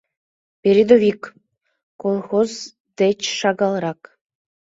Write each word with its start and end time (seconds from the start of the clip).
—«Передовик» 0.61 1.21
колхоз 2.01 2.51
деч 2.99 3.19
шагалрак. 3.39 4.01